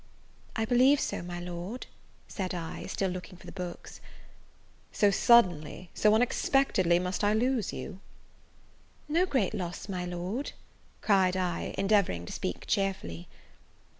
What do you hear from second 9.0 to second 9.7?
"No great